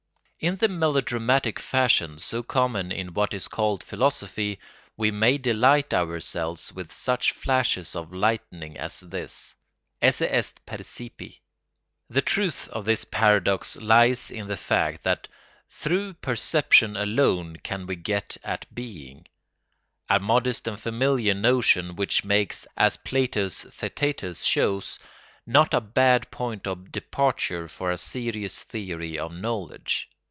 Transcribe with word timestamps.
]In 0.51 0.55
the 0.55 0.67
melodramatic 0.67 1.59
fashion 1.59 2.17
so 2.17 2.41
common 2.41 2.91
in 2.91 3.13
what 3.13 3.31
is 3.31 3.47
called 3.47 3.83
philosophy 3.83 4.57
we 4.97 5.11
may 5.11 5.37
delight 5.37 5.93
ourselves 5.93 6.73
with 6.73 6.91
such 6.91 7.31
flashes 7.31 7.95
of 7.95 8.11
lightning 8.11 8.75
as 8.75 9.01
this: 9.01 9.53
esse 10.01 10.23
est 10.23 10.65
percipi. 10.65 11.41
The 12.09 12.23
truth 12.23 12.67
of 12.69 12.85
this 12.85 13.05
paradox 13.05 13.75
lies 13.75 14.31
in 14.31 14.47
the 14.47 14.57
fact 14.57 15.03
that 15.03 15.27
through 15.69 16.13
perception 16.15 16.97
alone 16.97 17.57
can 17.57 17.85
we 17.85 17.95
get 17.95 18.35
at 18.43 18.65
being—a 18.73 20.19
modest 20.19 20.67
and 20.67 20.79
familiar 20.79 21.35
notion 21.35 21.95
which 21.95 22.23
makes, 22.25 22.65
as 22.75 22.97
Plato's 22.97 23.63
"Theætetus" 23.65 24.43
shows, 24.43 24.97
not 25.45 25.71
a 25.75 25.81
bad 25.81 26.31
point 26.31 26.65
of 26.65 26.91
departure 26.91 27.67
for 27.67 27.91
a 27.91 27.97
serious 27.99 28.63
theory 28.63 29.19
of 29.19 29.31
knowledge. 29.31 30.07